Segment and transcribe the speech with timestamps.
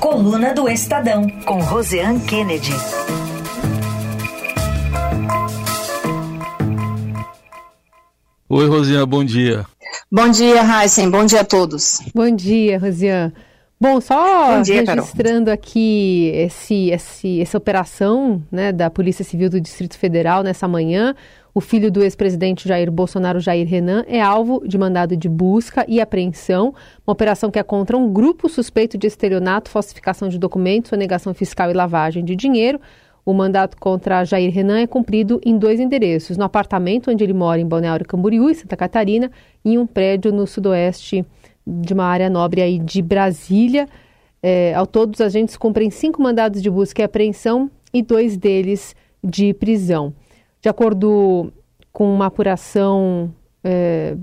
[0.00, 2.72] Coluna do Estadão, com Roseanne Kennedy.
[8.48, 9.66] Oi, Rosiane, bom dia.
[10.10, 11.10] Bom dia, Heisen.
[11.10, 12.00] Bom dia a todos.
[12.14, 13.34] Bom dia, Rosiane.
[13.78, 15.54] Bom, só Bom dia, registrando Carol.
[15.54, 21.14] aqui esse, esse, essa operação né, da Polícia Civil do Distrito Federal nessa manhã.
[21.52, 26.00] O filho do ex-presidente Jair Bolsonaro, Jair Renan, é alvo de mandado de busca e
[26.00, 26.72] apreensão.
[27.04, 31.70] Uma operação que é contra um grupo suspeito de estelionato, falsificação de documentos, sonegação fiscal
[31.70, 32.80] e lavagem de dinheiro.
[33.24, 37.60] O mandato contra Jair Renan é cumprido em dois endereços: no apartamento onde ele mora
[37.60, 39.30] em Balneário Camboriú, em Santa Catarina,
[39.64, 41.24] e em um prédio no sudoeste
[41.66, 43.88] de uma área nobre aí de Brasília.
[44.42, 48.94] É, ao todo, os agentes cumprem cinco mandados de busca e apreensão e dois deles
[49.22, 50.14] de prisão.
[50.60, 51.52] De acordo
[51.92, 54.16] com uma apuração é,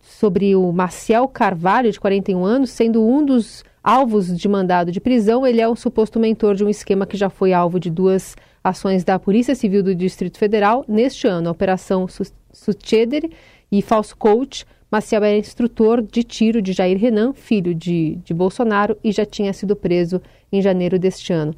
[0.00, 5.46] sobre o Marcial Carvalho, de 41 anos, sendo um dos alvos de mandado de prisão,
[5.46, 9.04] ele é o suposto mentor de um esquema que já foi alvo de duas ações
[9.04, 12.06] da Polícia Civil do Distrito Federal neste ano, a Operação
[12.52, 13.30] Succeder
[13.72, 18.98] e Falso Coach, Maciel era instrutor de tiro de Jair Renan, filho de, de Bolsonaro,
[19.04, 20.20] e já tinha sido preso
[20.50, 21.54] em janeiro deste ano.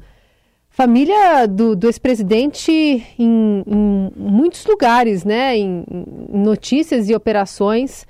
[0.75, 5.55] Família do, do ex-presidente em, em, muitos lugares, né?
[5.55, 8.07] Em, em, notícias e operações,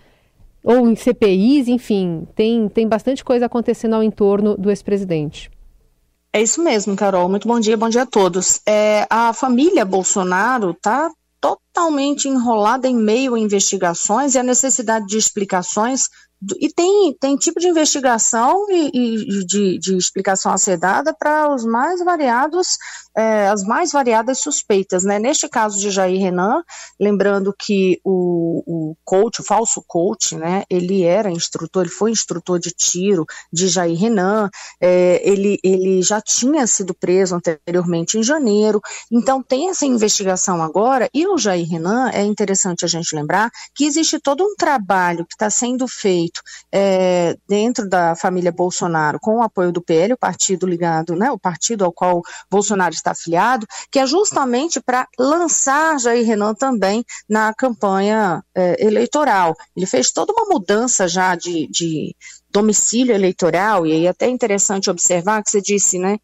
[0.63, 5.51] ou em CPIs, enfim, tem, tem bastante coisa acontecendo ao entorno do ex-presidente.
[6.31, 7.27] É isso mesmo, Carol.
[7.27, 8.61] Muito bom dia, bom dia a todos.
[8.65, 15.17] É, a família Bolsonaro está totalmente enrolada em meio a investigações e a necessidade de
[15.17, 16.07] explicações
[16.59, 21.53] e tem, tem tipo de investigação e, e de, de, explicação a ser dada para
[21.53, 22.77] os mais variados,
[23.15, 25.03] é, as mais variadas suspeitas.
[25.03, 25.19] Né?
[25.19, 26.63] Neste caso de Jair Renan,
[26.99, 32.59] lembrando que o, o coach, o falso coach, né, ele era instrutor, ele foi instrutor
[32.59, 34.49] de tiro de Jair Renan,
[34.81, 41.09] é, ele, ele já tinha sido preso anteriormente em janeiro, então tem essa investigação agora,
[41.13, 45.35] e o Jair Renan, é interessante a gente lembrar que existe todo um trabalho que
[45.35, 46.32] está sendo feito
[46.71, 51.39] é, dentro da família Bolsonaro, com o apoio do PL, o partido ligado, né, o
[51.39, 57.53] partido ao qual Bolsonaro está afiliado, que é justamente para lançar Jair Renan também na
[57.53, 59.55] campanha é, eleitoral.
[59.75, 62.15] Ele fez toda uma mudança já de, de
[62.53, 66.19] domicílio eleitoral, e aí é até interessante observar que você disse, né,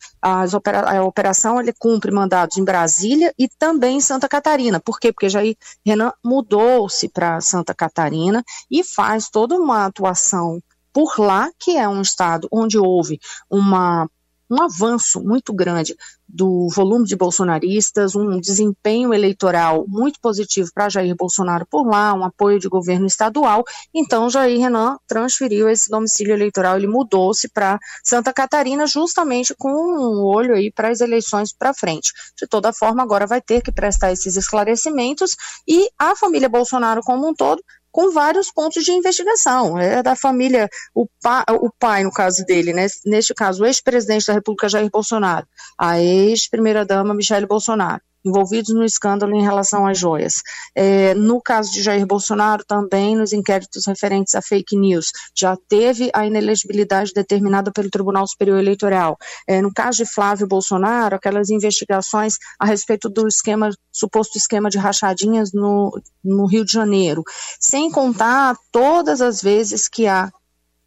[0.56, 4.79] opera a operação ele cumpre mandados em Brasília e também em Santa Catarina.
[4.79, 5.12] Por quê?
[5.12, 10.62] Porque Jair Renan mudou-se para Santa Catarina e faz toda uma atuação
[10.94, 13.19] por lá, que é um estado onde houve
[13.50, 14.07] uma
[14.49, 15.95] um avanço muito grande
[16.27, 22.23] do volume de bolsonaristas, um desempenho eleitoral muito positivo para Jair Bolsonaro por lá, um
[22.23, 23.63] apoio de governo estadual.
[23.93, 30.23] Então, Jair Renan transferiu esse domicílio eleitoral, ele mudou-se para Santa Catarina, justamente com um
[30.23, 32.11] olho aí para as eleições para frente.
[32.37, 35.35] De toda forma, agora vai ter que prestar esses esclarecimentos
[35.67, 37.61] e a família Bolsonaro como um todo
[37.91, 39.77] com vários pontos de investigação.
[39.77, 42.88] É da família, o, pa, o pai, no caso dele, né?
[43.05, 49.35] neste caso, o ex-presidente da República Jair Bolsonaro, a ex-primeira-dama Michele Bolsonaro envolvidos no escândalo
[49.35, 50.41] em relação às joias.
[50.75, 56.09] É, no caso de Jair Bolsonaro, também nos inquéritos referentes a fake news, já teve
[56.13, 59.18] a inelegibilidade determinada pelo Tribunal Superior Eleitoral.
[59.47, 64.78] É, no caso de Flávio Bolsonaro, aquelas investigações a respeito do esquema, suposto esquema de
[64.78, 67.24] rachadinhas no, no Rio de Janeiro,
[67.59, 70.31] sem contar todas as vezes que há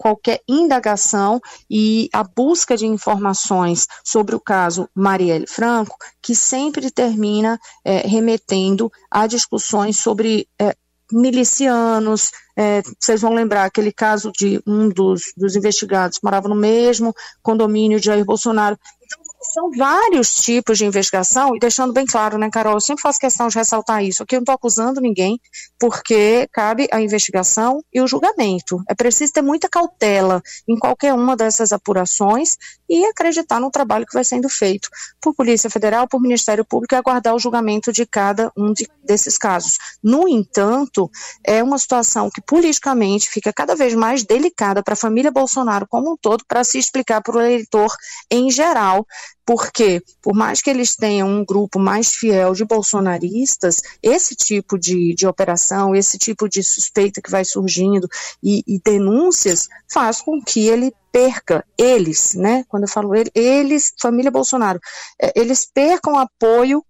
[0.03, 1.41] qualquer indagação
[1.71, 8.91] e a busca de informações sobre o caso Marielle Franco, que sempre termina é, remetendo
[9.09, 10.75] a discussões sobre é,
[11.13, 12.33] milicianos.
[12.57, 17.15] É, vocês vão lembrar aquele caso de um dos, dos investigados que morava no mesmo
[17.41, 18.77] condomínio de Jair Bolsonaro.
[19.01, 23.19] Então, são vários tipos de investigação, e deixando bem claro, né, Carol, eu sempre faço
[23.19, 24.23] questão de ressaltar isso.
[24.23, 25.41] Aqui eu não estou acusando ninguém,
[25.79, 28.83] porque cabe a investigação e o julgamento.
[28.89, 32.57] É preciso ter muita cautela em qualquer uma dessas apurações
[32.89, 34.89] e acreditar no trabalho que vai sendo feito
[35.21, 39.39] por Polícia Federal, por Ministério Público e aguardar o julgamento de cada um de, desses
[39.39, 39.79] casos.
[40.03, 41.11] No entanto,
[41.45, 46.13] é uma situação que politicamente fica cada vez mais delicada para a família Bolsonaro como
[46.13, 47.93] um todo, para se explicar para o eleitor
[48.31, 49.07] em geral
[49.45, 55.15] porque, por mais que eles tenham um grupo mais fiel de bolsonaristas, esse tipo de,
[55.15, 58.09] de operação, esse tipo de suspeita que vai surgindo
[58.43, 62.65] e, e denúncias faz com que ele perca, eles, né?
[62.69, 64.81] Quando eu falo ele, eles, família Bolsonaro,
[65.21, 66.85] é, eles percam apoio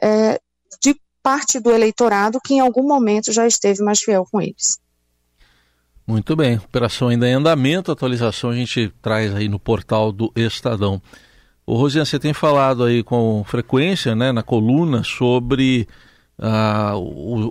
[0.00, 0.40] é,
[0.82, 4.80] de parte do eleitorado que em algum momento já esteve mais fiel com eles.
[6.04, 11.00] Muito bem, operação ainda em andamento, atualização a gente traz aí no portal do Estadão.
[11.64, 15.86] O Rosiane, você tem falado aí com frequência, né, na coluna sobre
[16.38, 16.94] ah,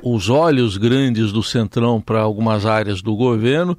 [0.04, 3.78] os olhos grandes do Centrão para algumas áreas do governo.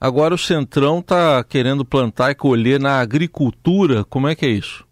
[0.00, 4.04] Agora o Centrão está querendo plantar e colher na agricultura.
[4.04, 4.84] Como é que é isso?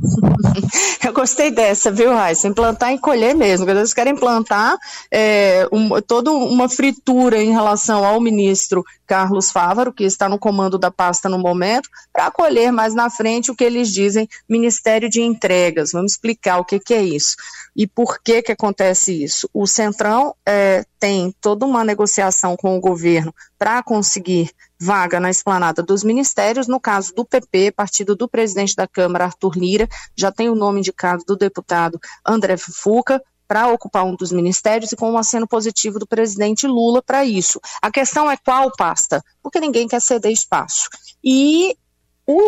[1.04, 2.48] Eu gostei dessa, viu, Raíssa?
[2.48, 3.68] Implantar e colher mesmo.
[3.68, 4.76] Eles querem implantar
[5.10, 10.78] é, um, toda uma fritura em relação ao ministro Carlos Fávaro, que está no comando
[10.78, 15.20] da pasta no momento, para colher mais na frente o que eles dizem Ministério de
[15.20, 15.90] Entregas.
[15.92, 17.34] Vamos explicar o que, que é isso
[17.74, 19.48] e por que, que acontece isso.
[19.52, 24.50] O Centrão é, tem toda uma negociação com o governo para conseguir
[24.80, 26.66] vaga na esplanada dos ministérios.
[26.66, 30.80] No caso do PP, partido do presidente da Câmara, Arthur Lira, já tem o nome
[30.80, 35.98] indicado do deputado André Fuca para ocupar um dos ministérios e com um aceno positivo
[35.98, 37.60] do presidente Lula para isso.
[37.82, 40.88] A questão é qual pasta, porque ninguém quer ceder espaço.
[41.22, 41.76] E
[42.24, 42.38] o,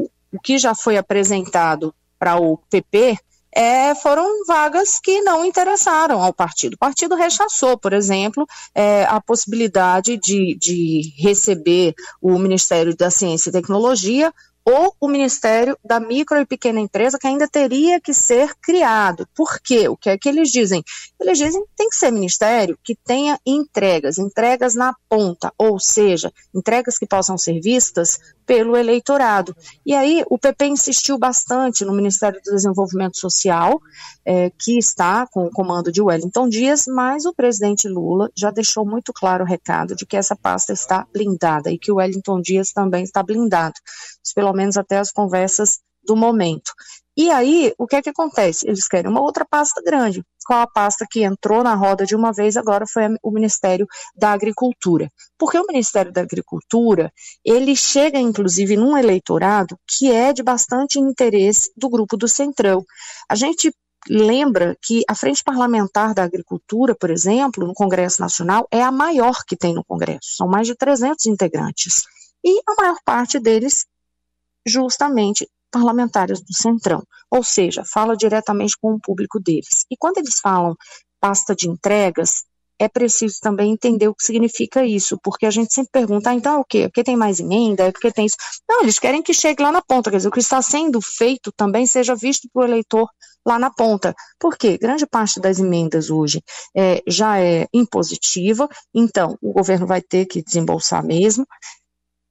[0.00, 3.18] o, o que já foi apresentado para o PP
[3.56, 6.74] é, foram vagas que não interessaram ao partido.
[6.74, 13.48] O partido rechaçou, por exemplo, é, a possibilidade de, de receber o Ministério da Ciência
[13.48, 14.30] e Tecnologia
[14.68, 19.24] ou o Ministério da Micro e Pequena Empresa, que ainda teria que ser criado.
[19.32, 19.88] Por quê?
[19.88, 20.82] O que é que eles dizem?
[21.20, 26.32] Eles dizem que tem que ser ministério que tenha entregas, entregas na ponta, ou seja,
[26.52, 29.54] entregas que possam ser vistas pelo eleitorado.
[29.84, 33.80] E aí o PP insistiu bastante no Ministério do Desenvolvimento Social,
[34.24, 38.86] é, que está com o comando de Wellington Dias, mas o presidente Lula já deixou
[38.86, 42.72] muito claro o recado de que essa pasta está blindada e que o Wellington Dias
[42.72, 43.74] também está blindado,
[44.34, 46.72] pelo menos até as conversas do momento.
[47.16, 48.68] E aí, o que é que acontece?
[48.68, 50.22] Eles querem uma outra pasta grande.
[50.46, 54.32] Qual a pasta que entrou na roda de uma vez agora foi o Ministério da
[54.32, 55.10] Agricultura.
[55.38, 57.10] Porque o Ministério da Agricultura,
[57.44, 62.84] ele chega inclusive num eleitorado que é de bastante interesse do grupo do Centrão.
[63.28, 63.74] A gente
[64.08, 69.42] lembra que a Frente Parlamentar da Agricultura, por exemplo, no Congresso Nacional, é a maior
[69.46, 70.36] que tem no Congresso.
[70.36, 72.02] São mais de 300 integrantes.
[72.44, 73.86] E a maior parte deles
[74.66, 79.84] justamente parlamentares do Centrão, ou seja, fala diretamente com o público deles.
[79.90, 80.74] E quando eles falam
[81.20, 82.44] pasta de entregas,
[82.78, 86.54] é preciso também entender o que significa isso, porque a gente sempre pergunta, ah, então
[86.54, 86.78] é o quê?
[86.78, 87.84] É porque tem mais emenda?
[87.84, 88.36] É porque tem isso?
[88.68, 91.50] Não, eles querem que chegue lá na ponta, quer dizer, o que está sendo feito
[91.56, 93.08] também seja visto para o eleitor
[93.46, 94.14] lá na ponta.
[94.38, 94.76] Por quê?
[94.76, 96.42] Grande parte das emendas hoje
[96.76, 101.46] é, já é impositiva, então o governo vai ter que desembolsar mesmo,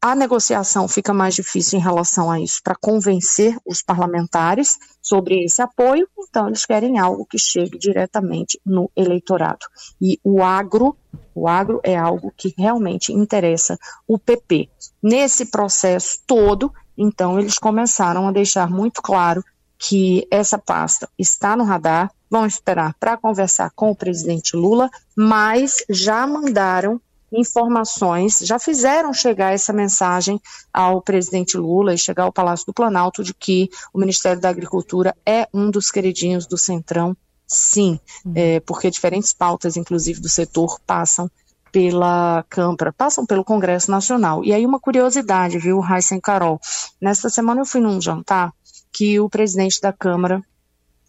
[0.06, 5.64] a negociação fica mais difícil em relação a isso, para convencer os parlamentares sobre esse
[5.64, 9.66] apoio, então eles querem algo que chegue diretamente no eleitorado.
[10.00, 10.96] E o agro,
[11.34, 14.70] o agro é algo que realmente interessa o PP.
[15.02, 19.44] Nesse processo todo, então eles começaram a deixar muito claro
[19.80, 25.84] que essa pasta está no radar, vão esperar para conversar com o presidente Lula, mas
[25.90, 27.02] já mandaram
[27.32, 30.40] informações, já fizeram chegar essa mensagem
[30.74, 35.16] ao presidente Lula e chegar ao Palácio do Planalto de que o Ministério da Agricultura
[35.26, 37.16] é um dos queridinhos do Centrão,
[37.48, 38.34] sim, uhum.
[38.36, 41.30] é, porque diferentes pautas, inclusive do setor, passam
[41.72, 44.44] pela Câmara, passam pelo Congresso Nacional.
[44.46, 46.60] E aí uma curiosidade, viu, Raíssa e Carol,
[47.02, 48.54] nesta semana eu fui num jantar
[48.94, 50.42] que o presidente da Câmara,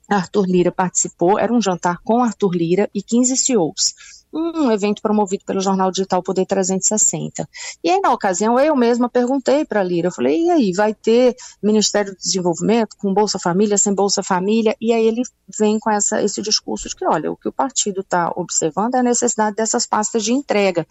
[0.08, 5.44] Arthur Lira, participou, era um jantar com Arthur Lira e 15 CEOs um evento promovido
[5.44, 7.48] pelo jornal digital Poder 360.
[7.82, 10.94] E aí, na ocasião, eu mesma perguntei para a Lira, eu falei, e aí, vai
[10.94, 14.76] ter Ministério do Desenvolvimento com Bolsa Família, sem Bolsa Família?
[14.80, 15.22] E aí ele
[15.58, 18.98] vem com essa, esse discurso de que, olha, o que o partido está observando é
[18.98, 20.86] a necessidade dessas pastas de entrega.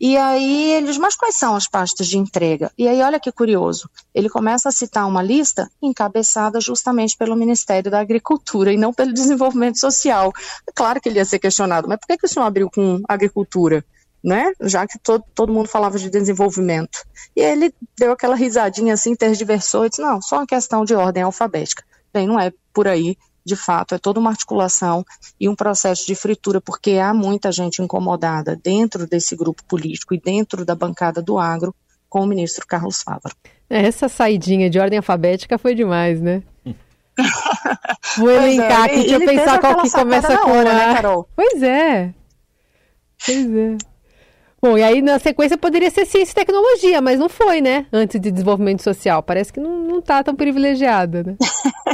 [0.00, 2.70] E aí eles, mas quais são as pastas de entrega?
[2.78, 7.90] E aí, olha que curioso, ele começa a citar uma lista encabeçada justamente pelo Ministério
[7.90, 10.32] da Agricultura e não pelo Desenvolvimento Social.
[10.66, 12.85] É claro que ele ia ser questionado, mas por que, que o senhor abriu com
[13.08, 13.84] agricultura,
[14.22, 14.52] né?
[14.62, 17.04] Já que todo, todo mundo falava de desenvolvimento.
[17.34, 21.22] E ele deu aquela risadinha assim, tergiversou e disse: não, só uma questão de ordem
[21.22, 21.84] alfabética.
[22.12, 23.16] Bem, não é por aí,
[23.46, 25.04] de fato, é toda uma articulação
[25.38, 30.20] e um processo de fritura, porque há muita gente incomodada dentro desse grupo político e
[30.20, 31.72] dentro da bancada do agro
[32.08, 33.36] com o ministro Carlos Fávaro.
[33.70, 36.42] É, essa saidinha de ordem alfabética foi demais, né?
[38.18, 41.28] Vou é, elencar aqui, deixa eu pensar qual que começa com hora, né, Carol?
[41.36, 42.12] Pois é.
[43.24, 43.76] Pois é.
[44.60, 47.86] Bom, e aí na sequência poderia ser ciência e tecnologia, mas não foi, né?
[47.92, 49.22] Antes de desenvolvimento social.
[49.22, 51.36] Parece que não, não tá tão privilegiada, né?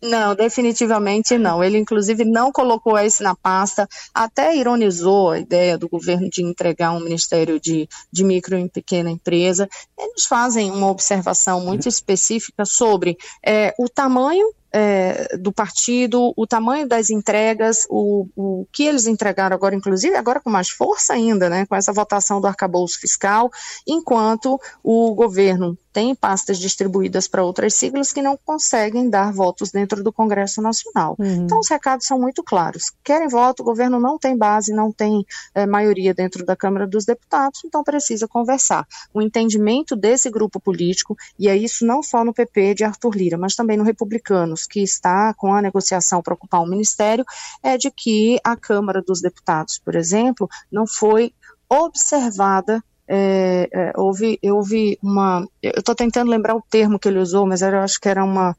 [0.00, 1.62] Não, definitivamente não.
[1.62, 6.92] Ele, inclusive, não colocou isso na pasta, até ironizou a ideia do governo de entregar
[6.92, 9.68] um ministério de, de micro e pequena empresa.
[9.98, 16.86] Eles fazem uma observação muito específica sobre é, o tamanho é, do partido, o tamanho
[16.86, 21.66] das entregas, o, o que eles entregaram agora, inclusive, agora com mais força ainda, né,
[21.66, 23.50] com essa votação do arcabouço fiscal,
[23.86, 30.00] enquanto o governo tem pastas distribuídas para outras siglas que não conseguem dar votos dentro
[30.00, 31.16] do Congresso Nacional.
[31.18, 31.42] Uhum.
[31.42, 32.92] Então, os recados são muito claros.
[33.02, 37.04] Querem voto, o governo não tem base, não tem é, maioria dentro da Câmara dos
[37.04, 38.86] Deputados, então precisa conversar.
[39.12, 43.36] O entendimento desse grupo político, e é isso não só no PP de Arthur Lira,
[43.36, 47.24] mas também no Republicanos, que está com a negociação para ocupar o um ministério,
[47.60, 51.32] é de que a Câmara dos Deputados, por exemplo, não foi
[51.68, 55.48] observada é, é, houve, houve uma.
[55.62, 58.54] Eu estou tentando lembrar o termo que ele usou, mas eu acho que era uma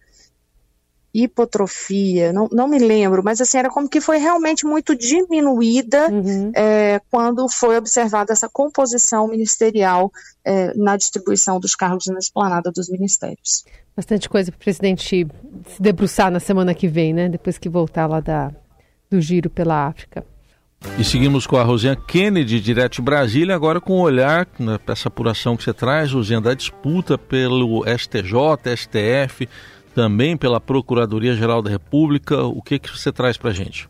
[1.13, 6.51] hipotrofia, não, não me lembro, mas assim, era como que foi realmente muito diminuída uhum.
[6.53, 10.11] é, quando foi observada essa composição ministerial
[10.45, 13.65] é, na distribuição dos cargos na esplanada dos ministérios.
[13.95, 15.27] Bastante coisa para o presidente se
[15.79, 17.27] debruçar na semana que vem, né?
[17.27, 18.51] Depois que voltar lá da,
[19.09, 20.23] do giro pela África.
[20.97, 24.77] E seguimos com a Rosiane Kennedy, direto de Brasília, agora com o um olhar né,
[24.77, 29.47] para essa apuração que você traz, Rosiane, da disputa pelo STJ, STF,
[29.93, 32.43] também pela Procuradoria-Geral da República.
[32.43, 33.89] O que, que você traz para a gente?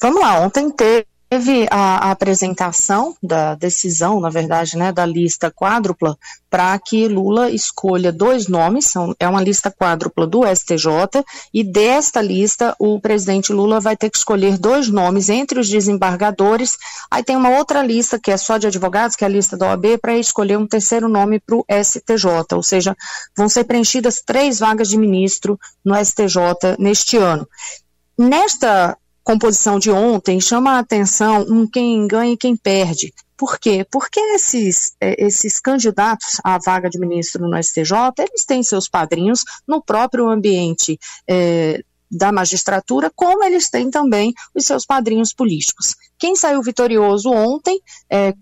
[0.00, 6.18] Vamos lá, ontem teve Teve a, apresentação da decisão, na verdade, né, da lista quádrupla,
[6.50, 12.20] para que Lula escolha dois nomes, são, é uma lista quádrupla do STJ, e desta
[12.20, 16.76] lista o presidente Lula vai ter que escolher dois nomes entre os desembargadores.
[17.08, 19.68] Aí tem uma outra lista que é só de advogados, que é a lista da
[19.68, 22.96] OAB, para escolher um terceiro nome para o STJ, ou seja,
[23.36, 27.46] vão ser preenchidas três vagas de ministro no STJ neste ano.
[28.18, 33.12] Nesta composição de ontem chama a atenção um quem ganha e quem perde.
[33.36, 33.86] Por quê?
[33.90, 39.42] Porque esses, é, esses candidatos à vaga de ministro no STJ, eles têm seus padrinhos
[39.66, 45.94] no próprio ambiente é, da magistratura, como eles têm também os seus padrinhos políticos.
[46.18, 48.34] Quem saiu vitorioso ontem é,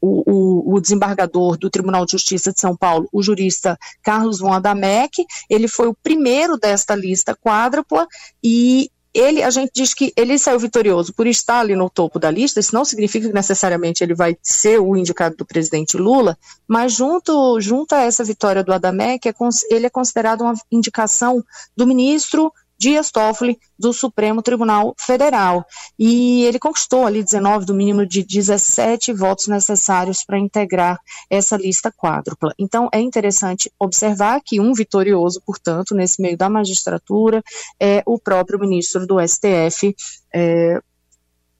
[0.00, 4.52] o, o, o, desembargador do Tribunal de Justiça de São Paulo, o jurista Carlos von
[4.52, 8.06] Adamec, ele foi o primeiro desta lista quádrupla
[8.42, 12.30] e ele, a gente diz que ele saiu vitorioso por estar ali no topo da
[12.30, 16.92] lista, isso não significa que necessariamente ele vai ser o indicado do presidente Lula, mas
[16.92, 19.34] junto, junto a essa vitória do Adamec, é,
[19.70, 21.44] ele é considerado uma indicação
[21.76, 25.66] do ministro Dias Toffoli do Supremo Tribunal Federal.
[25.98, 31.92] E ele conquistou ali 19 do mínimo de 17 votos necessários para integrar essa lista
[31.92, 32.54] quádrupla.
[32.58, 37.42] Então é interessante observar que um vitorioso, portanto, nesse meio da magistratura
[37.78, 39.94] é o próprio ministro do STF,
[40.34, 40.80] é,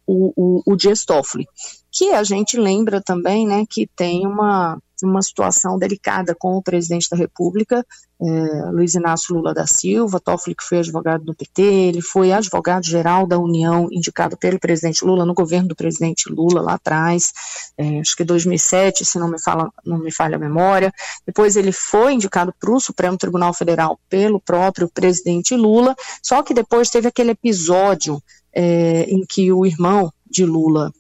[0.07, 1.47] o, o, o Dias Toffoli,
[1.93, 7.09] que a gente lembra também, né, que tem uma uma situação delicada com o presidente
[7.11, 7.85] da República,
[8.23, 13.27] é, Luiz Inácio Lula da Silva, Toffoli que foi advogado do PT, ele foi advogado-geral
[13.27, 17.33] da União, indicado pelo presidente Lula no governo do presidente Lula lá atrás,
[17.79, 20.93] é, acho que 2007, se não me, fala, não me falha a memória.
[21.27, 26.53] Depois ele foi indicado para o Supremo Tribunal Federal pelo próprio presidente Lula, só que
[26.53, 30.93] depois teve aquele episódio é, em que o irmão de Lula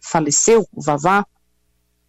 [0.00, 1.26] faleceu, o Vavá,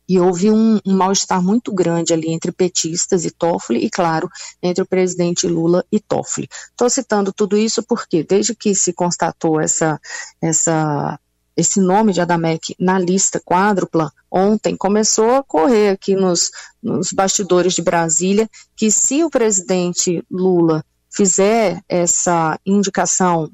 [0.07, 4.29] e houve um, um mal-estar muito grande ali entre petistas e Toffoli, e claro,
[4.61, 6.47] entre o presidente Lula e Toffoli.
[6.69, 9.99] Estou citando tudo isso porque, desde que se constatou essa,
[10.41, 11.19] essa,
[11.55, 17.73] esse nome de Adamec na lista quádrupla, ontem começou a correr aqui nos, nos bastidores
[17.73, 23.51] de Brasília que se o presidente Lula fizer essa indicação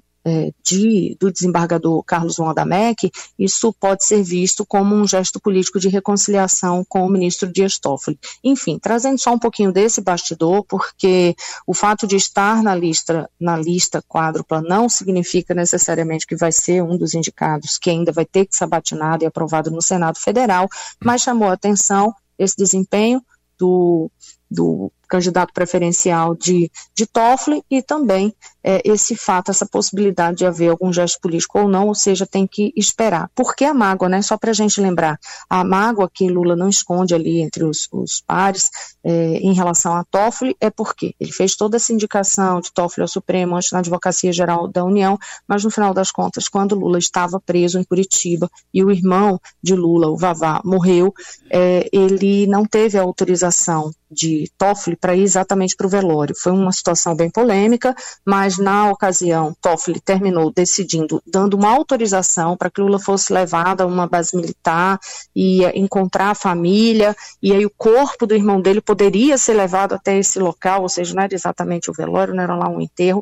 [0.63, 5.89] de, do desembargador Carlos Von Adamec, isso pode ser visto como um gesto político de
[5.89, 8.19] reconciliação com o ministro Dias Toffoli.
[8.43, 11.35] Enfim, trazendo só um pouquinho desse bastidor, porque
[11.67, 16.81] o fato de estar na lista, na lista quádrupla não significa necessariamente que vai ser
[16.81, 20.67] um dos indicados que ainda vai ter que ser batinado e aprovado no Senado Federal,
[21.03, 23.21] mas chamou a atenção esse desempenho
[23.57, 24.09] do,
[24.49, 30.71] do candidato preferencial de, de Toffoli e também é, esse fato, essa possibilidade de haver
[30.71, 33.29] algum gesto político ou não, ou seja, tem que esperar.
[33.35, 34.23] Por que a mágoa, né?
[34.23, 38.23] Só para a gente lembrar, a mágoa que Lula não esconde ali entre os, os
[38.25, 38.69] pares
[39.03, 43.07] é, em relação a Toffoli é porque ele fez toda essa indicação de Toffoli ao
[43.07, 45.15] Supremo antes na Advocacia Geral da União,
[45.47, 49.75] mas no final das contas, quando Lula estava preso em Curitiba e o irmão de
[49.75, 51.13] Lula, o Vavá, morreu,
[51.51, 56.33] é, ele não teve a autorização de Toffoli para ir exatamente para o velório.
[56.33, 57.93] Foi uma situação bem polêmica,
[58.25, 63.85] mas na ocasião, Toffoli terminou decidindo, dando uma autorização para que Lula fosse levado a
[63.85, 64.97] uma base militar
[65.35, 70.17] e encontrar a família, e aí o corpo do irmão dele poderia ser levado até
[70.17, 73.21] esse local, ou seja, não era exatamente o velório, não era lá um enterro,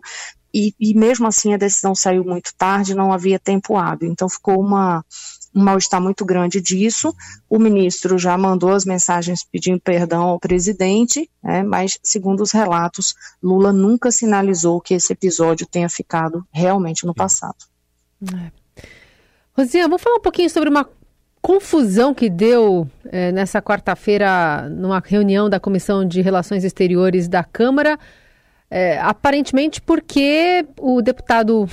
[0.53, 4.59] e, e mesmo assim a decisão saiu muito tarde, não havia tempo hábil, então ficou
[4.59, 5.03] uma
[5.53, 7.13] um mal-estar muito grande disso.
[7.50, 13.13] O ministro já mandou as mensagens pedindo perdão ao presidente, né, mas, segundo os relatos,
[13.41, 17.58] Lula nunca sinalizou que esse episódio tenha ficado realmente no passado.
[18.34, 18.51] É.
[19.53, 20.88] Rosinha, vamos falar um pouquinho sobre uma
[21.41, 28.00] confusão que deu é, nessa quarta-feira numa reunião da Comissão de Relações Exteriores da Câmara,
[28.70, 31.67] é, aparentemente porque o deputado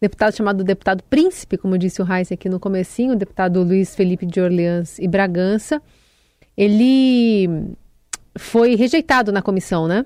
[0.00, 4.26] deputado chamado deputado príncipe, como disse o Reis aqui no comecinho, o deputado Luiz Felipe
[4.26, 5.82] de Orleans e Bragança,
[6.56, 7.74] ele
[8.36, 10.04] foi rejeitado na comissão, né?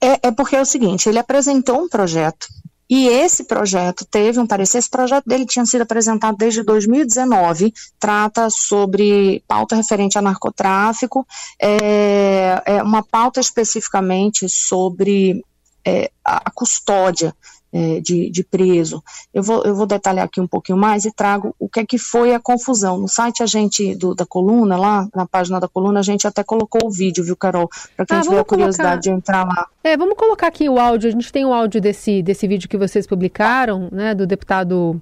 [0.00, 2.46] É, é porque é o seguinte, ele apresentou um projeto
[2.94, 8.50] e esse projeto teve um parecer, esse projeto dele tinha sido apresentado desde 2019, trata
[8.50, 11.26] sobre pauta referente a narcotráfico,
[11.58, 15.42] é, é uma pauta especificamente sobre
[15.86, 17.34] é, a custódia
[17.72, 19.02] é, de, de, preso.
[19.32, 21.96] Eu vou, eu vou detalhar aqui um pouquinho mais e trago o que é que
[21.96, 22.98] foi a confusão.
[22.98, 26.44] No site a gente, do, da coluna, lá na página da coluna, a gente até
[26.44, 27.68] colocou o vídeo, viu, Carol?
[27.96, 29.00] Para quem ah, tiver curiosidade colocar...
[29.00, 29.66] de entrar lá.
[29.82, 31.08] É, vamos colocar aqui o áudio.
[31.08, 35.00] A gente tem o áudio desse, desse vídeo que vocês publicaram, né, do deputado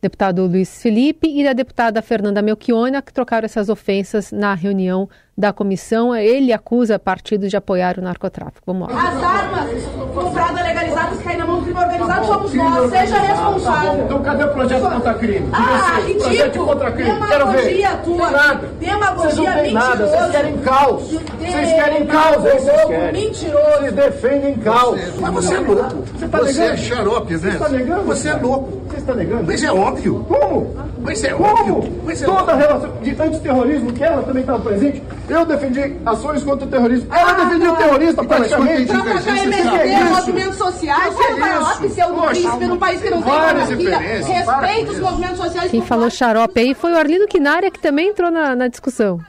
[0.00, 5.52] deputado Luiz Felipe e da deputada Fernanda Melchiona, que trocaram essas ofensas na reunião da
[5.52, 6.14] comissão.
[6.14, 8.62] Ele acusa partidos de apoiar o narcotráfico.
[8.66, 9.08] Vamos lá.
[9.08, 9.84] As armas
[10.14, 12.90] compradas legalizadas caem na mão crime organizado somos nós.
[12.90, 14.04] Seja responsável.
[14.04, 15.48] Então cadê o projeto contra crime?
[15.52, 16.24] Ah, ridículo.
[16.24, 17.10] Projeto contra crime.
[17.10, 18.30] Demagogia tua.
[18.30, 18.68] Nada.
[18.80, 20.06] Demagogia Vocês não têm nada.
[20.06, 21.02] Vocês querem caos.
[21.02, 22.46] Vocês querem caos.
[22.46, 23.12] É vocês querem.
[23.12, 23.78] Mentiroso.
[23.78, 25.00] Vocês defendem caos.
[25.20, 26.04] Mas você é louco.
[26.18, 27.58] Você, tá você é xarope, velho.
[27.58, 28.02] Você está negando?
[28.04, 28.82] Você é louco.
[28.88, 29.44] Você está negando?
[29.46, 30.24] Mas é óbvio.
[30.28, 30.74] Como?
[31.00, 31.48] Mas é Como?
[31.48, 32.02] óbvio.
[32.04, 32.54] Mas é Toda óbvio.
[32.54, 35.02] a relação de antiterrorismo que ela também estava presente.
[35.28, 37.14] Eu defendi ações contra o terrorismo.
[37.14, 38.86] Ela ah, defendia o terrorista, praticamente.
[38.86, 41.14] Trabalhar MST, movimentos sociais.
[41.14, 41.36] Vai
[41.80, 43.98] que ser o príncipe num país que não tem monarquia.
[43.98, 45.70] Respeita os movimentos sociais.
[45.70, 49.20] Quem falou xarope aí foi o Arlindo Quinária, que também entrou na, na discussão.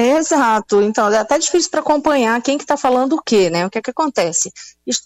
[0.00, 0.80] Exato.
[0.80, 3.66] Então, é até difícil para acompanhar quem que está falando o quê, né?
[3.66, 4.52] O que é que acontece?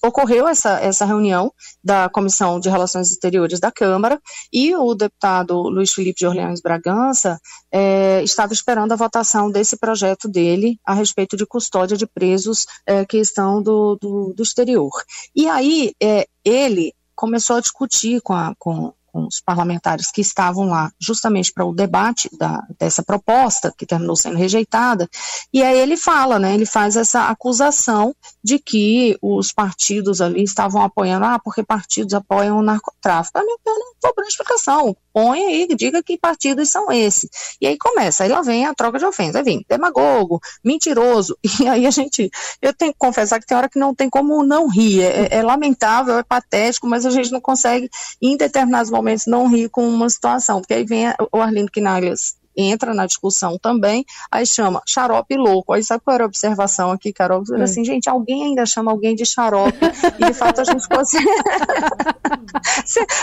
[0.05, 1.51] Ocorreu essa, essa reunião
[1.83, 4.21] da Comissão de Relações Exteriores da Câmara
[4.53, 7.41] e o deputado Luiz Felipe de Orleans Bragança
[7.73, 13.07] é, estava esperando a votação desse projeto dele a respeito de custódia de presos é,
[13.07, 14.93] que estão do, do, do exterior.
[15.35, 20.69] E aí, é, ele começou a discutir com, a, com, com os parlamentares que estavam
[20.69, 25.09] lá justamente para o debate da, dessa proposta, que terminou sendo rejeitada,
[25.53, 30.83] e aí ele fala, né, ele faz essa acusação de que os partidos ali estavam
[30.83, 33.39] apoiando, ah, porque partidos apoiam o narcotráfico.
[33.39, 37.29] A minha não cobrou explicação, põe aí, diga que partidos são esses.
[37.61, 41.69] E aí começa, aí lá vem a troca de ofensas, aí vem demagogo, mentiroso, e
[41.69, 44.69] aí a gente, eu tenho que confessar que tem hora que não tem como não
[44.69, 47.89] rir, é, é lamentável, é patético, mas a gente não consegue,
[48.21, 52.37] em determinados momentos, momentos não rir com uma situação, porque aí vem o Arlindo Quinalhas
[52.57, 55.73] entra na discussão também, aí chama xarope louco.
[55.73, 57.43] Aí sabe qual era a observação aqui, Carol?
[57.57, 57.63] É.
[57.63, 59.79] Assim, gente, alguém ainda chama alguém de xarope,
[60.19, 61.19] e de fato a gente fosse.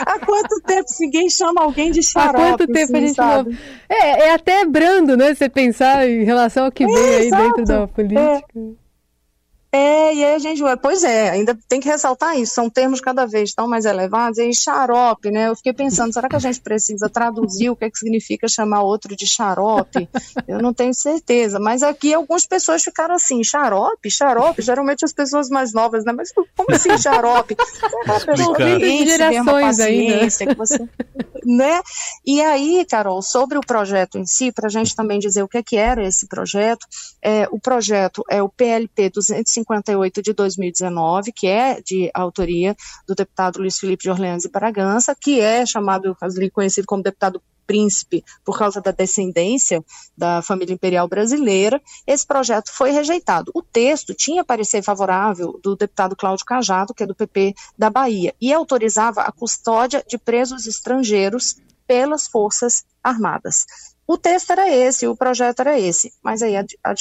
[0.05, 2.41] Há quanto tempo ninguém chama alguém de xarope?
[2.41, 3.49] Há quanto tempo assim, a gente sabe?
[3.49, 3.57] não.
[3.97, 5.33] É, é até brando, né?
[5.33, 7.43] Você pensar em relação ao que é, vem aí exato.
[7.43, 8.45] dentro da política.
[8.55, 8.78] É.
[9.71, 13.27] É, e aí a gente, pois é, ainda tem que ressaltar isso, são termos cada
[13.27, 17.07] vez tão mais elevados, e xarope, né, eu fiquei pensando, será que a gente precisa
[17.07, 20.09] traduzir o que, é que significa chamar outro de xarope?
[20.47, 25.49] Eu não tenho certeza, mas aqui algumas pessoas ficaram assim, xarope, xarope, geralmente as pessoas
[25.49, 27.55] mais novas, né, mas como assim xarope?
[29.05, 30.27] É gerações ainda.
[30.29, 30.79] Que você,
[31.45, 31.79] né,
[32.25, 35.59] e aí, Carol, sobre o projeto em si, para a gente também dizer o que,
[35.59, 36.87] é que era esse projeto,
[37.21, 42.75] é, o projeto é o PLP 250 58 de 2019, que é de autoria
[43.07, 46.15] do deputado Luiz Felipe de Orleans e Bragança, que é chamado,
[46.53, 49.85] conhecido como deputado príncipe por causa da descendência
[50.17, 53.51] da família imperial brasileira, esse projeto foi rejeitado.
[53.53, 58.33] O texto tinha parecer favorável do deputado Cláudio Cajado, que é do PP da Bahia,
[58.41, 63.65] e autorizava a custódia de presos estrangeiros pelas Forças Armadas.
[64.07, 66.95] O texto era esse, o projeto era esse, mas aí a, a,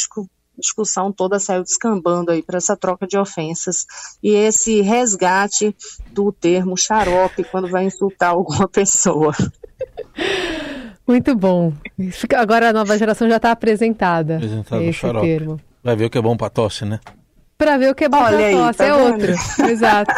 [0.59, 3.87] discussão toda saiu descambando aí para essa troca de ofensas
[4.23, 5.75] e esse resgate
[6.13, 9.33] do termo xarope quando vai insultar alguma pessoa.
[11.07, 11.73] Muito bom.
[12.37, 14.37] Agora a nova geração já está apresentada.
[14.37, 15.27] Apresentado esse xarope.
[15.27, 15.61] termo.
[15.83, 17.01] Vai ver o que é bom para tosse, né?
[17.57, 19.13] Para ver o que é bom para tosse, tá é vendo?
[19.13, 19.33] outro.
[19.71, 20.13] Exato.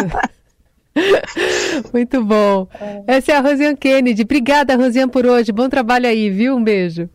[1.93, 2.69] Muito bom.
[3.07, 4.23] Essa é a Rosiane Kennedy.
[4.23, 5.53] Obrigada, Rosiane, por hoje.
[5.53, 6.57] Bom trabalho aí, viu?
[6.57, 7.09] Um beijo.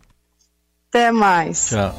[0.89, 1.69] Até mais.
[1.69, 1.95] Tchau.